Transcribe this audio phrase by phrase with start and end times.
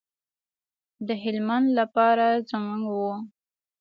[1.07, 2.97] د هلمند لپاره زموږ و.